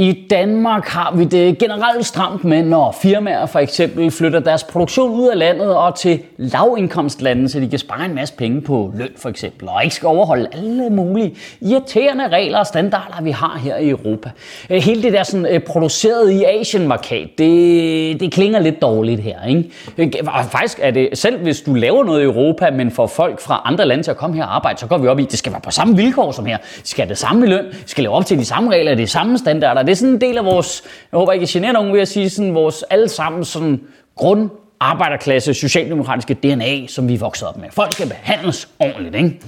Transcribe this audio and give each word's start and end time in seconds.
I 0.00 0.26
Danmark 0.30 0.88
har 0.88 1.14
vi 1.16 1.24
det 1.24 1.58
generelt 1.58 2.06
stramt 2.06 2.44
med, 2.44 2.62
når 2.62 2.96
firmaer 3.02 3.46
for 3.46 3.58
eksempel 3.58 4.10
flytter 4.10 4.40
deres 4.40 4.64
produktion 4.64 5.10
ud 5.20 5.28
af 5.28 5.38
landet 5.38 5.76
og 5.76 5.94
til 5.94 6.20
lavindkomstlande, 6.36 7.48
så 7.48 7.60
de 7.60 7.68
kan 7.68 7.78
spare 7.78 8.04
en 8.04 8.14
masse 8.14 8.34
penge 8.34 8.60
på 8.60 8.92
løn 8.96 9.08
for 9.16 9.28
eksempel, 9.28 9.68
og 9.68 9.84
ikke 9.84 9.94
skal 9.94 10.06
overholde 10.06 10.48
alle 10.52 10.90
mulige 10.90 11.36
irriterende 11.60 12.28
regler 12.28 12.58
og 12.58 12.66
standarder, 12.66 13.22
vi 13.22 13.30
har 13.30 13.60
her 13.64 13.76
i 13.76 13.88
Europa. 13.88 14.30
Øh, 14.70 14.82
hele 14.82 15.02
det 15.02 15.12
der 15.12 15.22
sådan, 15.22 15.46
øh, 15.46 15.60
produceret 15.60 16.30
i 16.30 16.44
Asien-markat, 16.44 17.28
det, 17.38 18.20
det 18.20 18.32
klinger 18.32 18.58
lidt 18.60 18.82
dårligt 18.82 19.20
her. 19.20 19.44
Ikke? 19.48 19.70
Øh, 19.98 20.12
og 20.26 20.44
faktisk 20.44 20.78
er 20.82 20.90
det, 20.90 21.08
selv 21.14 21.38
hvis 21.38 21.60
du 21.60 21.74
laver 21.74 22.04
noget 22.04 22.20
i 22.20 22.24
Europa, 22.24 22.70
men 22.70 22.90
får 22.90 23.06
folk 23.06 23.40
fra 23.40 23.62
andre 23.64 23.86
lande 23.86 24.02
til 24.02 24.10
at 24.10 24.16
komme 24.16 24.36
her 24.36 24.44
og 24.44 24.56
arbejde, 24.56 24.80
så 24.80 24.86
går 24.86 24.98
vi 24.98 25.08
op 25.08 25.18
i, 25.18 25.22
at 25.22 25.30
det 25.30 25.38
skal 25.38 25.52
være 25.52 25.60
på 25.60 25.70
samme 25.70 25.96
vilkår 25.96 26.32
som 26.32 26.46
her. 26.46 26.56
De 26.56 26.88
skal 26.88 27.02
have 27.02 27.10
det 27.10 27.18
samme 27.18 27.46
løn, 27.46 27.64
de 27.64 27.72
skal 27.86 28.02
leve 28.04 28.14
op 28.14 28.26
til 28.26 28.38
de 28.38 28.44
samme 28.44 28.70
regler, 28.70 28.94
de 28.94 29.06
samme 29.06 29.38
standarder, 29.38 29.87
det 29.88 29.92
er 29.92 29.96
sådan 29.96 30.14
en 30.14 30.20
del 30.20 30.38
af 30.38 30.44
vores, 30.44 30.82
jeg 31.12 31.18
håber 31.18 31.32
ikke, 31.32 31.42
jeg 31.42 31.48
generer 31.48 31.72
nogen 31.72 31.92
ved 31.92 32.00
at 32.00 32.08
sige, 32.08 32.30
sådan 32.30 32.54
vores 32.54 32.82
allesammen 32.82 33.44
sådan 33.44 33.80
grund 34.14 34.50
arbejderklasse, 34.80 35.54
socialdemokratiske 35.54 36.34
DNA, 36.34 36.86
som 36.86 37.08
vi 37.08 37.14
er 37.14 37.18
vokset 37.18 37.48
op 37.48 37.58
med. 37.58 37.68
Folk 37.70 37.92
skal 37.92 38.08
behandles 38.08 38.68
ordentligt, 38.78 39.14
ikke? 39.14 39.40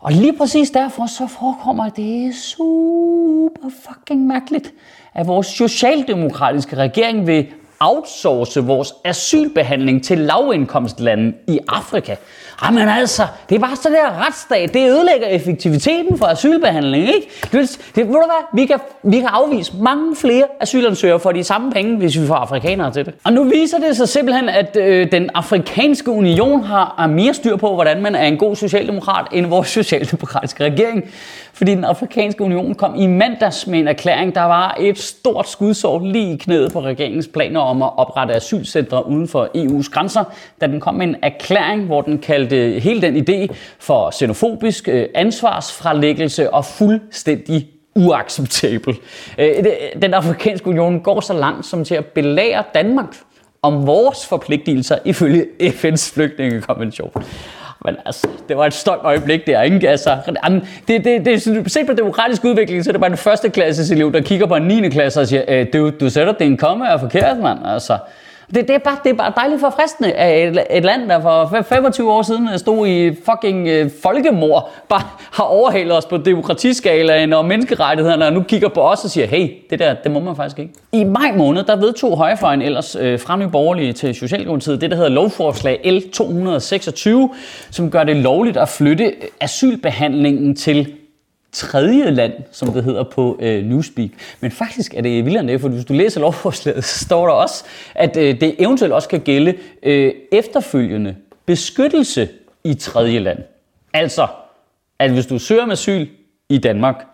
Og 0.00 0.12
lige 0.12 0.32
præcis 0.38 0.70
derfor 0.70 1.06
så 1.06 1.26
forekommer 1.26 1.88
det 1.88 2.34
super 2.34 3.70
fucking 3.88 4.26
mærkeligt, 4.26 4.72
at 5.14 5.26
vores 5.26 5.46
socialdemokratiske 5.46 6.76
regering 6.76 7.26
vil 7.26 7.46
outsource 7.80 8.64
vores 8.64 8.94
asylbehandling 9.04 10.04
til 10.04 10.18
lavindkomstlande 10.18 11.32
i 11.46 11.58
Afrika. 11.68 12.14
Jamen 12.64 12.88
altså, 12.88 13.22
det 13.48 13.54
er 13.54 13.58
bare 13.58 13.76
så 13.76 13.88
der 13.88 14.26
retsstat, 14.26 14.74
det 14.74 14.90
ødelægger 14.90 15.26
effektiviteten 15.26 16.18
for 16.18 16.26
asylbehandling, 16.26 17.04
ikke? 17.04 17.28
Det, 17.42 17.78
det, 17.94 18.06
ved 18.06 18.14
du 18.14 18.24
hvad, 18.26 18.60
vi 18.60 18.66
kan, 18.66 18.78
vi 19.02 19.20
kan 19.20 19.28
afvise 19.32 19.72
mange 19.80 20.16
flere 20.16 20.44
asylansøgere 20.60 21.20
for 21.20 21.32
de 21.32 21.44
samme 21.44 21.72
penge, 21.72 21.96
hvis 21.96 22.20
vi 22.20 22.26
får 22.26 22.34
afrikanere 22.34 22.92
til 22.92 23.06
det. 23.06 23.14
Og 23.24 23.32
nu 23.32 23.44
viser 23.44 23.78
det 23.78 23.96
sig 23.96 24.08
simpelthen, 24.08 24.48
at 24.48 24.76
øh, 24.76 25.12
den 25.12 25.30
afrikanske 25.34 26.10
union 26.10 26.64
har 26.64 27.06
mere 27.06 27.34
styr 27.34 27.56
på, 27.56 27.74
hvordan 27.74 28.02
man 28.02 28.14
er 28.14 28.26
en 28.26 28.36
god 28.36 28.56
socialdemokrat, 28.56 29.26
end 29.32 29.46
vores 29.46 29.68
socialdemokratiske 29.68 30.64
regering. 30.64 31.04
Fordi 31.52 31.74
den 31.74 31.84
afrikanske 31.84 32.44
union 32.44 32.74
kom 32.74 32.94
i 32.94 33.06
mandags 33.06 33.66
med 33.66 33.78
en 33.78 33.88
erklæring, 33.88 34.34
der 34.34 34.44
var 34.44 34.76
et 34.80 34.98
stort 34.98 35.48
skudsår 35.48 36.00
lige 36.04 36.34
i 36.34 36.36
knæet 36.36 36.72
på 36.72 36.80
regeringens 36.80 37.28
planer 37.28 37.60
om 37.68 37.82
at 37.82 37.90
oprette 37.96 38.34
asylcentre 38.34 39.06
uden 39.06 39.28
for 39.28 39.48
EU's 39.54 39.90
grænser, 39.90 40.24
da 40.60 40.66
den 40.66 40.80
kom 40.80 40.94
med 40.94 41.06
en 41.06 41.16
erklæring, 41.22 41.84
hvor 41.84 42.02
den 42.02 42.18
kaldte 42.18 42.80
hele 42.80 43.02
den 43.02 43.16
idé 43.28 43.54
for 43.78 44.10
xenofobisk 44.10 44.88
øh, 44.88 45.06
ansvarsfralæggelse 45.14 46.54
og 46.54 46.64
fuldstændig 46.64 47.68
uacceptabel. 47.96 48.96
Øh, 49.38 49.64
den 50.02 50.14
afrikanske 50.14 50.68
union 50.68 51.00
går 51.00 51.20
så 51.20 51.32
langt 51.32 51.66
som 51.66 51.84
til 51.84 51.94
at 51.94 52.06
belære 52.06 52.64
Danmark 52.74 53.16
om 53.62 53.86
vores 53.86 54.26
forpligtelser 54.26 54.98
ifølge 55.04 55.46
FN's 55.60 56.14
flygtningekonvention. 56.14 57.10
Men 57.84 57.96
altså, 58.06 58.28
det 58.48 58.56
var 58.56 58.66
et 58.66 58.74
stolt 58.74 59.00
øjeblik 59.04 59.46
der, 59.46 59.62
ikke? 59.62 59.88
Altså, 59.88 60.16
det, 60.88 61.04
det, 61.04 61.04
det, 61.04 61.44
det, 61.44 61.72
set 61.72 61.86
på 61.86 61.92
demokratisk 61.92 62.44
udvikling, 62.44 62.84
så 62.84 62.90
er 62.90 62.92
det 62.92 63.00
bare 63.00 63.10
en 63.10 63.16
første 63.16 63.50
klasses 63.50 63.90
elev, 63.90 64.12
der 64.12 64.20
kigger 64.20 64.46
på 64.46 64.56
en 64.56 64.62
9. 64.62 64.88
klasse 64.88 65.20
og 65.20 65.26
siger, 65.26 65.44
øh, 65.48 65.66
du, 65.72 65.90
du 66.00 66.10
sætter 66.10 66.32
din 66.32 66.56
komme 66.56 66.88
er 66.88 66.98
forkert, 66.98 67.38
mand. 67.38 67.58
Altså, 67.66 67.98
det, 68.54 68.68
det, 68.68 68.74
er 68.74 68.78
bare, 68.78 68.96
det 69.04 69.10
er 69.10 69.14
bare 69.14 69.32
dejligt 69.36 69.60
forfriskende, 69.60 70.12
at 70.12 70.48
et, 70.48 70.64
et 70.70 70.84
land, 70.84 71.08
der 71.08 71.20
for 71.20 71.62
25 71.68 72.12
år 72.12 72.22
siden 72.22 72.58
stod 72.58 72.86
i 72.86 73.10
fucking 73.24 73.68
øh, 73.68 73.90
folkemord, 74.02 74.70
bare 74.88 75.02
har 75.32 75.44
overhalet 75.44 75.96
os 75.96 76.06
på 76.06 76.16
demokratiskalaen 76.16 77.32
og 77.32 77.44
menneskerettighederne, 77.44 78.26
og 78.26 78.32
nu 78.32 78.42
kigger 78.42 78.68
på 78.68 78.80
os 78.80 79.04
og 79.04 79.10
siger, 79.10 79.26
hey, 79.26 79.48
det 79.70 79.78
der, 79.78 79.94
det 79.94 80.10
må 80.10 80.20
man 80.20 80.36
faktisk 80.36 80.58
ikke. 80.58 80.72
I 80.92 81.04
maj 81.04 81.32
måned, 81.36 81.64
der 81.64 81.76
vedtog 81.76 82.16
højrefløjen 82.16 82.62
ellers 82.62 82.96
øh, 83.00 83.20
fra 83.20 83.36
Nye 83.36 83.48
Borgerlige 83.48 83.92
til 83.92 84.14
Socialdemokratiet, 84.14 84.80
det 84.80 84.90
der 84.90 84.96
hedder 84.96 85.10
lovforslag 85.10 85.80
L226, 85.84 87.34
som 87.70 87.90
gør 87.90 88.04
det 88.04 88.16
lovligt 88.16 88.56
at 88.56 88.68
flytte 88.68 89.12
asylbehandlingen 89.40 90.56
til 90.56 90.94
tredje 91.52 92.10
land, 92.10 92.32
som 92.52 92.72
det 92.72 92.84
hedder 92.84 93.02
på 93.02 93.38
øh, 93.40 93.64
Newspeak. 93.64 94.10
Men 94.40 94.50
faktisk 94.50 94.94
er 94.94 95.02
det 95.02 95.24
vildere 95.24 95.40
end 95.40 95.48
det, 95.48 95.60
for 95.60 95.68
hvis 95.68 95.84
du 95.84 95.92
læser 95.92 96.20
lovforslaget, 96.20 96.84
så 96.84 97.04
står 97.04 97.26
der 97.26 97.34
også, 97.34 97.64
at 97.94 98.16
øh, 98.16 98.40
det 98.40 98.54
eventuelt 98.58 98.92
også 98.92 99.08
kan 99.08 99.20
gælde 99.20 99.54
øh, 99.82 100.12
efterfølgende 100.32 101.16
beskyttelse 101.46 102.28
i 102.64 102.74
tredje 102.74 103.18
land. 103.18 103.38
Altså, 103.92 104.26
at 104.98 105.10
hvis 105.10 105.26
du 105.26 105.38
søger 105.38 105.62
om 105.62 105.70
asyl 105.70 106.06
i 106.48 106.58
Danmark, 106.58 107.04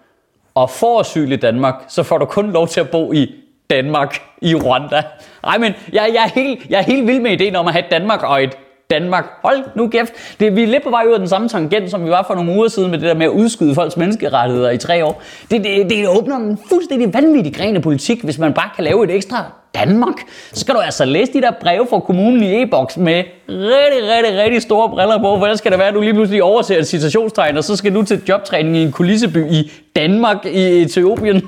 og 0.55 0.71
får 0.71 1.01
asyl 1.01 1.33
i 1.33 1.37
Danmark, 1.37 1.75
så 1.89 2.03
får 2.03 2.19
du 2.19 2.25
kun 2.25 2.53
lov 2.53 2.69
til 2.69 2.81
at 2.81 2.91
bo 2.91 3.13
i 3.13 3.35
Danmark, 3.71 4.23
i 4.43 4.55
Rwanda. 4.55 5.03
Ej, 5.45 5.59
men 5.59 5.73
jeg, 5.93 6.11
jeg, 6.15 6.25
er 6.25 6.41
helt, 6.41 6.71
jeg 6.71 6.79
er 6.79 6.83
helt 6.83 7.07
vild 7.07 7.21
med 7.21 7.33
ideen 7.33 7.57
om 7.57 7.67
at 7.67 7.73
have 7.73 7.85
Danmark 7.91 8.23
og 8.23 8.45
et 8.45 8.57
Danmark. 8.91 9.25
Hold 9.45 9.59
nu 9.75 9.89
kæft. 9.89 10.13
Det, 10.41 10.57
vi 10.57 10.63
er 10.63 10.67
lidt 10.67 10.83
på 10.83 10.91
vej 10.91 11.05
ud 11.09 11.13
af 11.13 11.19
den 11.19 11.29
samme 11.29 11.49
tangent, 11.49 11.91
som 11.91 12.05
vi 12.05 12.11
var 12.11 12.25
for 12.27 12.35
nogle 12.35 12.53
uger 12.53 12.69
siden 12.69 12.91
med 12.91 12.99
det 12.99 13.09
der 13.09 13.15
med 13.15 13.27
at 13.27 13.33
udskyde 13.33 13.75
folks 13.75 13.97
menneskerettigheder 13.97 14.71
i 14.71 14.79
tre 14.79 15.05
år. 15.05 15.23
Det, 15.51 15.65
det, 15.65 15.91
det 15.91 16.09
åbner 16.09 16.37
en 16.37 16.59
fuldstændig 16.69 17.15
vanvittig 17.15 17.55
gren 17.55 17.77
af 17.77 17.83
politik, 17.83 18.25
hvis 18.25 18.39
man 18.39 18.55
bare 18.55 18.71
kan 18.77 18.85
lave 18.85 19.05
et 19.05 19.11
ekstra 19.11 19.45
Danmark, 19.75 20.15
så 20.53 20.61
skal 20.61 20.75
du 20.75 20.81
altså 20.81 21.05
læse 21.05 21.33
de 21.33 21.41
der 21.41 21.51
breve 21.61 21.87
fra 21.91 22.01
kommunen 22.01 22.43
i 22.43 22.63
e-boks 22.63 22.97
med 22.97 23.25
rigtig, 23.49 24.11
rigtig, 24.17 24.43
rigtig 24.43 24.63
store 24.63 24.89
briller 24.89 25.19
på, 25.19 25.39
for 25.39 25.45
ellers 25.45 25.59
skal 25.59 25.71
det 25.71 25.79
være, 25.79 25.89
at 25.89 25.95
du 25.95 26.01
lige 26.01 26.15
pludselig 26.15 26.43
overser 26.43 26.79
et 26.79 26.87
citationstegn, 26.87 27.57
og 27.57 27.65
så 27.65 27.77
skal 27.77 27.95
du 27.95 28.03
til 28.03 28.23
jobtræning 28.29 28.77
i 28.77 28.83
en 28.83 28.93
kulisseby 28.93 29.53
i 29.53 29.73
Danmark, 29.97 30.47
i 30.47 30.83
Etiopien. 30.83 31.43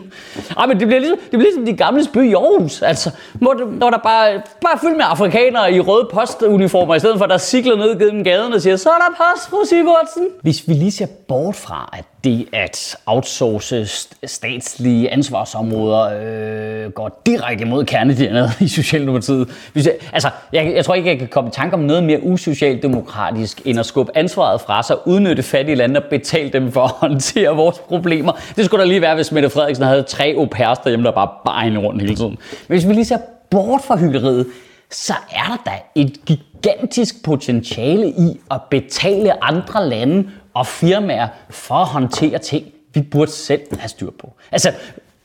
Ej, 0.58 0.66
men 0.66 0.80
det 0.80 0.86
bliver 0.86 1.00
ligesom, 1.00 1.18
det 1.18 1.30
bliver 1.30 1.42
ligesom 1.42 1.64
de 1.66 1.72
gamle 1.72 2.04
by 2.12 2.30
i 2.30 2.34
Aarhus, 2.34 2.82
altså, 2.82 3.10
Må, 3.40 3.54
når 3.70 3.90
der 3.90 3.98
bare, 3.98 4.42
bare 4.62 4.78
fyldt 4.80 4.96
med 4.96 5.04
afrikanere 5.08 5.72
i 5.72 5.80
røde 5.80 6.08
postuniformer, 6.12 6.94
i 6.94 6.98
stedet 6.98 7.18
for 7.18 7.24
at 7.24 7.30
der 7.30 7.38
cykler 7.38 7.76
ned 7.76 7.98
gennem 7.98 8.24
gaden 8.24 8.52
og 8.52 8.62
siger, 8.62 8.76
så 8.76 8.88
er 8.88 8.98
der 8.98 9.16
post, 9.16 9.50
fru 9.50 9.64
Sigurdsen. 9.64 10.26
Hvis 10.42 10.68
vi 10.68 10.72
lige 10.72 10.92
ser 10.92 11.06
bort 11.28 11.56
fra, 11.56 11.90
at 11.92 12.04
det 12.26 12.46
at 12.52 12.96
outsource 13.06 13.86
statslige 14.24 15.12
ansvarsområder 15.12 16.84
øh, 16.84 16.90
går 16.90 17.22
direkte 17.26 17.64
imod 17.64 17.84
kernedyrene 17.84 18.50
i 18.60 18.68
Socialdemokratiet. 18.68 19.48
Hvis 19.72 19.86
jeg, 19.86 19.94
altså, 20.12 20.30
jeg, 20.52 20.72
jeg 20.74 20.84
tror 20.84 20.94
ikke, 20.94 21.08
jeg 21.08 21.18
kan 21.18 21.28
komme 21.28 21.48
i 21.48 21.52
tanke 21.52 21.74
om 21.74 21.80
noget 21.80 22.02
mere 22.02 22.22
usocialdemokratisk, 22.22 23.62
end 23.64 23.78
at 23.78 23.86
skubbe 23.86 24.16
ansvaret 24.16 24.60
fra 24.60 24.82
sig, 24.82 24.96
udnytte 25.06 25.42
fattige 25.42 25.74
lande 25.74 26.00
og 26.00 26.06
betale 26.10 26.50
dem 26.50 26.72
for 26.72 26.84
at 26.84 26.90
håndtere 26.90 27.56
vores 27.56 27.78
problemer. 27.78 28.32
Det 28.56 28.64
skulle 28.64 28.84
da 28.84 28.88
lige 28.88 29.00
være, 29.00 29.14
hvis 29.14 29.32
Mette 29.32 29.50
Frederiksen 29.50 29.86
havde 29.86 30.02
tre 30.02 30.34
au 30.36 30.46
pairs 30.46 30.78
derhjemme, 30.78 31.06
der 31.06 31.12
bare 31.12 31.28
bare 31.44 31.78
rundt 31.78 32.02
hele 32.02 32.16
tiden. 32.16 32.38
Men 32.68 32.78
hvis 32.78 32.88
vi 32.88 32.92
lige 32.92 33.04
ser 33.04 33.18
bort 33.50 33.80
fra 33.82 33.96
hyggeriet, 33.96 34.46
så 34.90 35.14
er 35.30 35.60
der 35.64 35.70
da 35.70 35.78
et 35.94 36.38
gigantisk 36.66 37.24
potentiale 37.24 38.08
i 38.08 38.40
at 38.50 38.60
betale 38.70 39.44
andre 39.44 39.88
lande 39.88 40.30
og 40.54 40.66
firmaer 40.66 41.28
for 41.50 41.74
at 41.74 41.86
håndtere 41.86 42.38
ting, 42.38 42.66
vi 42.94 43.00
burde 43.00 43.30
selv 43.30 43.78
have 43.78 43.88
styr 43.88 44.10
på. 44.20 44.32
Altså, 44.52 44.72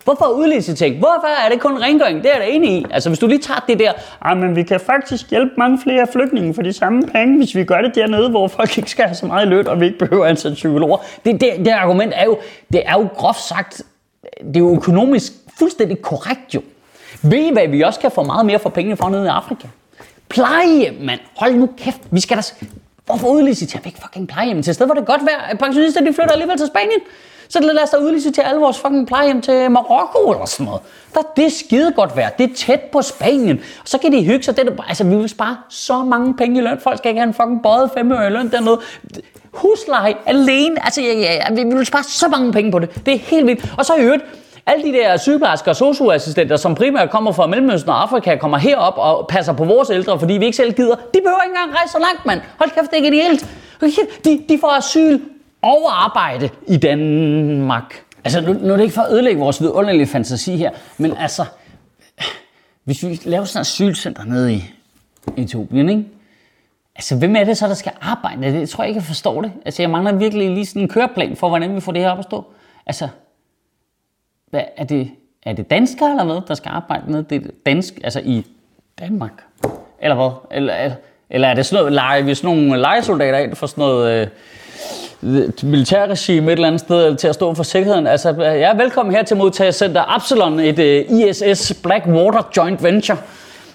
Hvorfor 0.04 0.26
udlicitering? 0.26 0.98
Hvorfor 0.98 1.46
er 1.46 1.50
det 1.50 1.62
kun 1.62 1.82
rengøring? 1.82 2.24
Det 2.24 2.26
er 2.26 2.34
jeg 2.34 2.42
da 2.42 2.56
enig 2.56 2.72
i. 2.72 2.86
Altså, 2.92 3.10
hvis 3.10 3.20
du 3.20 3.28
lige 3.28 3.40
tager 3.40 3.60
det 3.68 3.80
der, 3.80 3.92
ah, 4.22 4.38
men 4.38 4.56
vi 4.56 4.64
kan 4.64 4.80
faktisk 4.80 5.30
hjælpe 5.30 5.52
mange 5.58 5.80
flere 5.84 6.08
flygtninge 6.14 6.54
for 6.54 6.62
de 6.62 6.74
samme 6.74 7.02
penge, 7.02 7.38
hvis 7.38 7.56
vi 7.56 7.64
gør 7.64 7.82
det 7.82 7.96
dernede, 7.96 8.30
hvor 8.30 8.48
folk 8.48 8.78
ikke 8.78 8.92
skal 8.92 9.06
have 9.06 9.16
så 9.16 9.26
meget 9.26 9.48
løn, 9.48 9.68
og 9.68 9.80
vi 9.80 9.86
ikke 9.86 9.98
behøver 9.98 10.26
altså 10.26 10.48
at 10.48 10.52
ansætte 10.52 10.56
psykologer. 10.56 10.98
Det, 11.26 11.42
det, 11.42 11.50
det 11.66 11.68
argument 11.68 12.14
er 12.16 12.26
jo, 12.26 12.38
det 12.74 12.82
er 12.86 12.94
jo 12.94 13.08
groft 13.16 13.42
sagt, 13.42 13.82
det 14.48 14.56
er 14.56 14.60
jo 14.60 14.76
økonomisk 14.76 15.34
fuldstændig 15.60 16.02
korrekt 16.02 16.56
jo. 16.56 16.62
Ved 17.22 17.40
I, 17.40 17.54
hvad 17.54 17.68
vi 17.68 17.82
også 17.82 18.00
kan 18.00 18.12
få 18.12 18.24
meget 18.24 18.46
mere 18.46 18.60
for 18.60 18.70
pengene 18.70 18.98
for 18.98 19.10
nede 19.10 19.26
i 19.26 19.30
Afrika? 19.30 19.68
Plejehjem, 20.34 20.94
mand. 21.02 21.20
Hold 21.38 21.56
nu 21.56 21.70
kæft. 21.78 22.02
Vi 22.12 22.20
skal 22.20 22.38
da... 22.38 22.42
Hvorfor 23.06 23.28
udlicitere 23.28 23.82
væk 23.86 23.96
fucking 24.02 24.28
plejehjem 24.28 24.64
til 24.64 24.72
et 24.72 24.76
sted, 24.76 24.86
hvor 24.86 24.96
det 24.96 25.06
godt 25.06 25.22
være, 25.26 25.48
at 25.48 25.54
øh, 25.54 25.60
pensionister 25.60 26.02
de 26.02 26.14
flytter 26.14 26.32
alligevel 26.32 26.58
til 26.58 26.68
Spanien? 26.68 27.00
Så 27.50 27.60
lad 27.60 27.84
os 27.84 27.90
da 27.90 27.98
udlicitere 27.98 28.46
alle 28.46 28.62
vores 28.62 28.80
fucking 28.80 29.08
plejehjem 29.08 29.42
til 29.42 29.72
Marokko 29.72 30.32
eller 30.32 30.46
sådan 30.46 30.66
noget. 30.66 30.82
Der, 31.14 31.22
det 31.36 31.46
er 31.46 31.50
skide 31.50 31.92
godt 31.92 32.18
værd. 32.18 32.38
Det 32.38 32.52
er 32.52 32.56
tæt 32.56 32.82
på 32.82 33.02
Spanien. 33.02 33.58
Og 33.82 33.88
så 33.88 33.98
kan 33.98 34.12
de 34.12 34.24
hygge 34.24 34.44
sig. 34.44 34.58
Det 34.58 34.68
er, 34.68 34.84
altså, 34.88 35.04
vi 35.04 35.16
vil 35.16 35.30
spare 35.30 35.58
så 35.70 36.04
mange 36.04 36.34
penge 36.34 36.58
i 36.60 36.62
løn. 36.62 36.80
Folk 36.84 36.98
skal 36.98 37.10
ikke 37.10 37.22
have 37.22 37.28
en 37.28 37.34
fucking 37.34 37.64
bøjet 37.64 37.92
5 37.94 38.12
øre 38.12 38.28
i 38.28 38.30
løn 38.30 38.52
dernede. 38.52 38.80
Husleje 39.52 40.16
alene. 40.26 40.86
Altså, 40.86 41.02
ja, 41.02 41.14
ja, 41.14 41.34
ja, 41.34 41.64
vi 41.64 41.76
vil 41.76 41.86
spare 41.86 42.04
så 42.04 42.28
mange 42.28 42.52
penge 42.52 42.72
på 42.72 42.80
det. 42.80 43.06
Det 43.06 43.14
er 43.14 43.20
helt 43.20 43.48
vildt. 43.48 43.74
Og 43.78 43.86
så 43.86 43.96
i 43.96 44.02
øvrigt, 44.02 44.24
alle 44.66 44.84
de 44.84 44.94
der 44.94 45.18
sygeplejersker 45.18 45.72
og 45.72 45.76
socioassistenter, 45.76 46.58
som 46.58 46.76
primært 46.76 47.10
kommer 47.10 47.32
fra 47.32 47.48
Mellemøsten 47.48 47.90
og 47.90 48.02
Afrika, 48.02 48.36
kommer 48.36 48.58
herop 48.58 48.94
og 48.98 49.28
passer 49.28 49.54
på 49.54 49.66
vores 49.66 49.90
ældre, 49.90 50.20
fordi 50.20 50.34
vi 50.34 50.46
ikke 50.46 50.58
selv 50.58 50.74
gider. 50.74 50.96
De 50.96 51.20
behøver 51.24 51.42
ikke 51.44 51.56
engang 51.58 51.78
rejse 51.78 51.92
så 51.92 52.00
langt, 52.00 52.26
mand. 52.26 52.42
Hold 52.58 52.70
kæft, 52.70 52.92
det 52.92 53.08
er 53.08 53.24
helt. 53.24 53.48
De, 54.26 54.44
de 54.50 54.58
får 54.62 54.78
asyl 54.78 55.20
og 55.62 56.06
arbejde 56.06 56.50
i 56.68 56.78
Danmark. 56.78 58.04
Altså, 58.24 58.42
nu, 58.42 58.54
nu 58.54 58.74
er 58.74 58.78
det 58.78 58.84
ikke 58.84 58.96
for 58.96 59.02
at 59.02 59.14
ødelægge 59.14 59.40
vores 59.40 59.62
vidunderlige 59.62 60.08
fantasi 60.08 60.58
her, 60.58 60.72
men 60.98 61.18
altså, 61.18 61.46
hvis 62.84 63.04
vi 63.04 63.20
laver 63.24 63.46
sådan 63.46 63.62
et 63.62 63.66
asylcenter 63.66 64.26
nede 64.26 64.54
i 64.54 64.64
Etiopien, 65.38 65.90
ikke? 65.90 66.04
Altså, 66.96 67.16
hvem 67.16 67.36
er 67.36 67.44
det 67.44 67.58
så, 67.58 67.68
der 67.68 67.74
skal 67.74 67.92
arbejde? 68.02 68.42
Det 68.42 68.70
tror 68.70 68.84
jeg 68.84 68.90
ikke, 68.90 68.98
jeg 69.00 69.06
forstår 69.06 69.42
det. 69.42 69.52
Altså, 69.66 69.82
jeg 69.82 69.90
mangler 69.90 70.14
virkelig 70.14 70.50
lige 70.50 70.66
sådan 70.66 70.82
en 70.82 70.90
køreplan 70.90 71.36
for, 71.36 71.50
hvordan 71.50 71.76
vi 71.76 71.80
får 71.80 71.92
det 71.92 72.02
her 72.02 72.12
op 72.12 72.18
at 72.20 72.24
stå. 72.24 72.46
Altså, 72.86 73.08
hvad, 74.52 74.62
er, 74.78 74.84
det, 74.84 75.12
er 75.44 75.54
det 75.54 75.70
danskere 75.70 76.10
eller 76.10 76.24
hvad, 76.24 76.42
der 76.48 76.54
skal 76.54 76.70
arbejde 76.70 77.12
med 77.12 77.24
det 77.24 77.52
dansk, 77.66 77.94
altså 78.04 78.22
i 78.24 78.46
Danmark? 79.00 79.44
Eller 80.02 80.16
hvad? 80.16 80.58
Eller, 80.58 80.92
eller 81.30 81.48
er 81.48 81.54
det 81.54 81.66
sådan 81.66 81.82
noget, 81.82 81.94
lege, 81.94 82.24
hvis 82.24 82.44
nogle 82.44 82.78
legesoldater 82.78 83.38
ind 83.38 83.56
for 83.56 83.68
sådan 83.68 83.82
noget 83.82 84.22
øh, 84.22 84.28
militærregime 85.64 86.48
et 86.48 86.52
eller 86.52 86.68
andet 86.68 86.82
sted 86.82 87.16
til 87.16 87.28
at 87.28 87.36
stå 87.36 87.54
for 87.54 87.64
sikkerheden? 87.64 88.08
Altså, 88.08 88.30
ja, 88.42 88.74
velkommen 88.74 89.16
her 89.16 89.24
til 89.24 89.38
modtagercenter 89.38 90.16
Absalon, 90.16 90.60
et 90.60 90.80
øh, 90.80 91.06
ISS 91.10 91.74
Blackwater 91.84 92.50
Joint 92.58 92.84
Venture. 92.84 93.18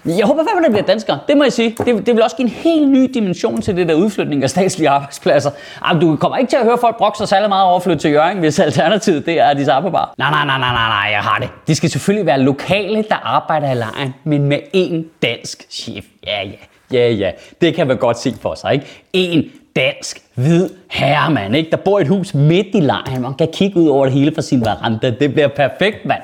Jeg 0.07 0.25
håber 0.25 0.41
at 0.41 0.47
det 0.63 0.71
bliver 0.71 0.85
danskere. 0.85 1.19
Det 1.27 1.37
må 1.37 1.43
jeg 1.43 1.53
sige. 1.53 1.75
Det, 1.85 2.05
det 2.05 2.15
vil 2.15 2.23
også 2.23 2.35
give 2.35 2.47
en 2.47 2.53
helt 2.53 2.89
ny 2.89 3.09
dimension 3.13 3.61
til 3.61 3.75
det 3.77 3.87
der 3.87 3.95
udflytning 3.95 4.43
af 4.43 4.49
statslige 4.49 4.89
arbejdspladser. 4.89 5.49
Ah, 5.49 5.87
Jamen, 5.87 6.01
du 6.01 6.15
kommer 6.15 6.37
ikke 6.37 6.49
til 6.49 6.57
at 6.57 6.63
høre 6.63 6.77
folk 6.81 6.97
brokke 6.97 7.17
sig 7.17 7.27
særlig 7.27 7.49
meget 7.49 7.65
overflytte 7.65 7.99
til 7.99 8.11
Jørgen, 8.11 8.37
hvis 8.37 8.59
alternativet 8.59 9.25
det 9.25 9.39
er 9.39 9.45
Addis 9.45 9.67
Ababa. 9.67 9.97
Nej, 9.97 10.05
nej, 10.17 10.45
nej, 10.45 10.45
nej, 10.45 10.57
nej, 10.59 10.87
nej, 10.89 11.09
jeg 11.11 11.19
har 11.19 11.39
det. 11.39 11.49
De 11.67 11.75
skal 11.75 11.89
selvfølgelig 11.89 12.25
være 12.25 12.39
lokale, 12.39 13.05
der 13.09 13.15
arbejder 13.15 13.71
i 13.71 13.75
lejen, 13.75 14.13
men 14.23 14.45
med 14.45 14.59
én 14.75 15.19
dansk 15.21 15.65
chef. 15.69 16.05
Ja, 16.27 16.43
ja, 16.43 16.55
ja, 16.91 17.11
ja. 17.11 17.31
Det 17.61 17.75
kan 17.75 17.87
man 17.87 17.97
godt 17.97 18.19
se 18.19 18.33
for 18.41 18.55
sig, 18.55 18.73
ikke? 18.73 19.03
En 19.13 19.43
dansk, 19.75 20.21
hvid 20.35 20.69
herremand, 20.91 21.55
ikke? 21.55 21.71
der 21.71 21.77
bor 21.77 21.99
i 21.99 22.01
et 22.01 22.07
hus 22.07 22.33
midt 22.33 22.67
i 22.73 22.79
lejren, 22.79 23.21
Man 23.21 23.33
kan 23.33 23.47
kigge 23.53 23.79
ud 23.79 23.87
over 23.87 24.05
det 24.05 24.13
hele 24.13 24.35
fra 24.35 24.41
sin 24.41 24.61
veranda. 24.61 25.09
Det 25.09 25.33
bliver 25.33 25.47
perfekt, 25.47 26.05
mand. 26.05 26.21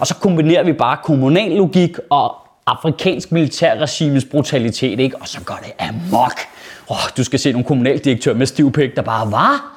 Og 0.00 0.06
så 0.06 0.14
kombinerer 0.14 0.62
vi 0.64 0.72
bare 0.72 0.96
kommunal 1.02 1.50
logik 1.50 1.96
og 2.10 2.34
afrikansk 2.70 3.32
militærregimes 3.32 4.24
brutalitet, 4.24 5.00
ikke? 5.00 5.16
og 5.16 5.28
så 5.28 5.40
går 5.44 5.58
det 5.64 5.72
amok. 5.88 6.40
Oh, 6.88 6.96
du 7.16 7.24
skal 7.24 7.38
se 7.38 7.52
nogle 7.52 7.66
kommunaldirektører 7.66 8.36
med 8.36 8.46
stivpæk, 8.46 8.96
der 8.96 9.02
bare 9.02 9.32
var. 9.32 9.74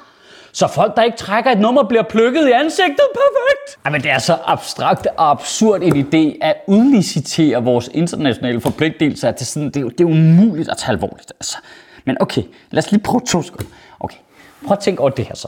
Så 0.54 0.68
folk, 0.68 0.96
der 0.96 1.04
ikke 1.04 1.18
trækker 1.18 1.52
et 1.52 1.60
nummer, 1.60 1.84
bliver 1.84 2.04
plukket 2.04 2.48
i 2.48 2.52
ansigtet. 2.52 3.06
Perfekt! 3.14 3.86
Jamen, 3.86 4.02
det 4.02 4.12
er 4.12 4.20
så 4.20 4.38
abstrakt 4.46 5.08
og 5.18 5.32
absurd 5.32 5.82
en 5.82 6.06
idé 6.06 6.38
at 6.42 6.56
udlicitere 6.68 7.64
vores 7.64 7.90
internationale 7.94 8.62
forpligtelser. 8.62 9.32
Det 9.32 9.48
sådan, 9.48 9.70
det 9.70 9.82
er, 9.82 9.90
det 9.90 10.02
er 10.02 10.06
umuligt 10.06 10.70
at 10.70 10.78
tage 10.78 10.92
alvorligt. 10.92 11.34
Altså. 11.40 11.58
Men 12.06 12.18
okay, 12.20 12.44
lad 12.72 12.84
os 12.84 12.92
lige 12.92 13.02
prøve 13.04 13.22
to 13.28 13.42
sekunder. 13.42 13.72
Okay, 14.00 14.18
prøv 14.66 14.74
at 14.74 14.80
tænke 14.80 15.02
over 15.02 15.10
det 15.10 15.26
her 15.26 15.36
så. 15.36 15.48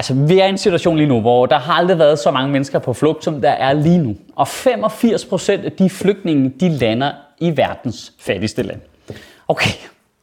Altså, 0.00 0.14
vi 0.14 0.38
er 0.38 0.46
i 0.46 0.48
en 0.48 0.58
situation 0.58 0.96
lige 0.96 1.06
nu, 1.06 1.20
hvor 1.20 1.46
der 1.46 1.58
har 1.58 1.72
aldrig 1.72 1.98
været 1.98 2.18
så 2.18 2.30
mange 2.30 2.52
mennesker 2.52 2.78
på 2.78 2.92
flugt, 2.92 3.24
som 3.24 3.40
der 3.40 3.50
er 3.50 3.72
lige 3.72 3.98
nu. 3.98 4.16
Og 4.36 4.48
85 4.48 5.24
procent 5.24 5.64
af 5.64 5.72
de 5.72 5.90
flygtninge, 5.90 6.52
de 6.60 6.68
lander 6.68 7.12
i 7.38 7.56
verdens 7.56 8.12
fattigste 8.18 8.62
land. 8.62 8.80
Okay, 9.48 9.70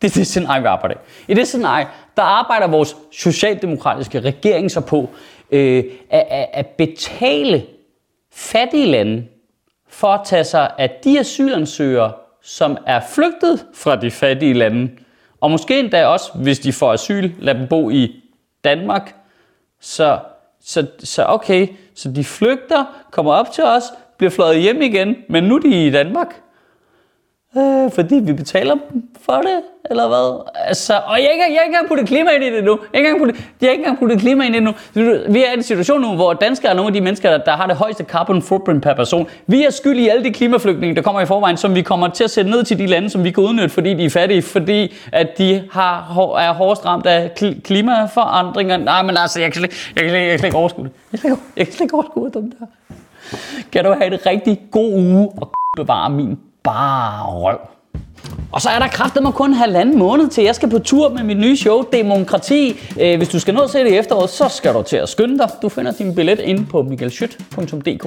det 0.02 0.10
er 0.10 0.14
det 0.14 0.28
scenarie, 0.28 0.62
vi 0.62 0.68
arbejder 0.68 0.96
i. 0.96 1.32
I 1.32 1.34
det 1.34 1.48
scenarie, 1.48 1.88
der 2.16 2.24
arbejder 2.24 2.68
vores 2.68 2.96
socialdemokratiske 3.12 4.20
regering 4.20 4.72
så 4.72 4.82
på 4.82 5.10
øh, 5.52 5.84
at, 6.10 6.26
at, 6.30 6.48
at 6.54 6.68
betale 6.68 7.66
fattige 8.34 8.86
lande 8.86 9.26
for 9.90 10.08
at 10.08 10.22
tage 10.26 10.44
sig 10.44 10.72
af 10.78 10.90
de 11.04 11.20
asylansøgere, 11.20 12.12
som 12.44 12.78
er 12.86 13.02
flygtet 13.10 13.66
fra 13.74 13.96
de 13.96 14.12
fattige 14.12 14.54
lande, 14.54 14.92
og 15.42 15.52
måske 15.52 15.80
endda 15.80 16.06
også, 16.06 16.32
hvis 16.36 16.60
de 16.60 16.74
får 16.74 16.94
asyl, 16.94 17.32
lad 17.40 17.56
dem 17.56 17.68
bo 17.68 17.90
i 17.90 18.24
Danmark, 18.64 19.14
så, 19.80 20.20
så, 20.62 20.88
så 21.00 21.26
okay, 21.28 21.68
så 21.96 22.12
de 22.12 22.24
flygter, 22.24 22.86
kommer 23.12 23.34
op 23.34 23.52
til 23.52 23.64
os, 23.64 23.84
bliver 24.18 24.32
fløjet 24.32 24.62
hjem 24.62 24.82
igen, 24.82 25.16
men 25.30 25.44
nu 25.44 25.56
er 25.56 25.60
de 25.60 25.88
i 25.88 25.90
Danmark. 25.90 26.42
Øh, 27.58 27.92
fordi 27.92 28.16
vi 28.16 28.34
betaler 28.34 28.74
dem 28.74 29.04
for 29.22 29.34
det, 29.34 29.62
eller 29.90 30.08
hvad? 30.08 30.52
Altså, 30.56 30.94
og 30.94 31.18
jeg 31.18 31.26
har 31.26 31.32
ikke, 31.32 31.44
jeg 31.44 31.60
har 31.60 31.64
ikke 31.64 31.66
engang 31.66 31.88
puttet 31.88 32.08
klima 32.08 32.32
ind 32.32 32.44
i 32.44 32.52
det 32.56 32.64
nu. 32.64 32.80
Jeg 32.94 33.02
har 33.02 33.08
ikke 33.08 33.20
puttet, 33.20 33.36
jeg 33.62 33.68
har 33.68 33.72
ikke 33.72 33.82
engang 33.82 34.00
puttet 34.00 34.20
klima 34.20 34.46
ind 34.46 34.56
i 34.56 34.60
det 34.60 34.64
nu. 34.64 34.74
Vi 35.34 35.44
er 35.44 35.52
i 35.52 35.54
en 35.58 35.64
situation 35.64 36.02
nu, 36.02 36.16
hvor 36.16 36.34
danskere 36.34 36.72
er 36.72 36.76
nogle 36.76 36.88
af 36.88 36.94
de 36.94 37.02
mennesker, 37.02 37.30
der, 37.30 37.38
der 37.38 37.52
har 37.52 37.68
det 37.68 37.76
højeste 37.76 38.04
carbon 38.04 38.42
footprint 38.42 38.84
per 38.84 38.94
person. 38.94 39.28
Vi 39.48 39.64
er 39.64 39.70
skyld 39.70 40.00
i 40.00 40.08
alle 40.08 40.24
de 40.24 40.32
klimaflygtninge, 40.34 40.96
der 40.96 41.02
kommer 41.02 41.22
i 41.22 41.26
forvejen, 41.26 41.58
som 41.58 41.76
vi 41.76 41.82
kommer 41.82 42.08
til 42.08 42.24
at 42.24 42.32
sætte 42.32 42.52
ned 42.52 42.64
til 42.64 42.80
de 42.80 42.86
lande, 42.86 43.10
som 43.10 43.24
vi 43.24 43.32
kan 43.32 43.44
udnytte, 43.44 43.70
fordi 43.70 43.94
de 43.94 44.06
er 44.06 44.10
fattige, 44.10 44.42
fordi 44.42 44.94
at 45.12 45.38
de 45.38 45.64
har, 45.72 45.98
er 46.40 46.54
hårdest 46.54 46.86
ramt 46.86 47.06
af 47.06 47.32
klimaforandringer. 47.64 48.78
Nej, 48.78 49.02
men 49.02 49.18
altså, 49.18 49.40
jeg 49.42 49.52
kan 49.52 49.60
slet, 49.60 49.92
jeg 49.96 50.04
kan 50.04 50.10
slet, 50.10 50.20
jeg 50.20 50.30
kan 50.30 50.40
slet 50.40 50.48
ikke 50.48 50.58
overskue 50.58 50.84
det. 50.84 50.92
Jeg 51.12 51.20
kan, 51.20 51.38
slet 51.66 51.82
ikke 51.82 51.96
overskue 51.96 52.32
dem 52.34 52.52
der. 52.52 52.66
Kan 53.72 53.86
du 53.86 53.92
have 53.92 54.14
en 54.14 54.20
rigtig 54.26 54.62
god 54.72 54.94
uge 54.94 55.30
og 55.42 55.52
bevare 55.78 56.10
min 56.10 56.40
bare 56.68 57.26
røv. 57.26 57.58
Og 58.52 58.62
så 58.62 58.70
er 58.70 58.80
der 58.80 58.88
kraftet 58.88 59.24
mig 59.24 59.34
kun 59.34 59.54
halvanden 59.54 59.98
måned 59.98 60.28
til, 60.30 60.44
jeg 60.44 60.56
skal 60.56 60.70
på 60.70 60.80
tur 60.80 61.10
med 61.10 61.24
mit 61.24 61.38
nye 61.38 61.58
show, 61.58 61.82
Demokrati. 61.94 62.80
Øh, 63.02 63.18
hvis 63.18 63.30
du 63.30 63.40
skal 63.40 63.54
nå 63.54 63.62
at 63.62 63.70
se 63.70 63.80
det 63.80 63.92
i 63.92 63.96
efteråret, 63.96 64.30
så 64.30 64.50
skal 64.50 64.74
du 64.74 64.82
til 64.82 64.98
at 64.98 65.10
skynde 65.10 65.38
dig. 65.38 65.50
Du 65.62 65.70
finder 65.70 65.92
din 65.92 66.16
billet 66.16 66.40
inde 66.40 66.66
på 66.66 66.82
michaelschyt.dk. 66.82 68.06